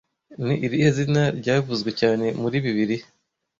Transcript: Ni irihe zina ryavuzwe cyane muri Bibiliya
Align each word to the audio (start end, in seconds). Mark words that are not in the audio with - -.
Ni 0.45 0.55
irihe 0.65 0.89
zina 0.97 1.23
ryavuzwe 1.39 1.89
cyane 1.99 2.25
muri 2.41 2.55
Bibiliya 2.63 3.05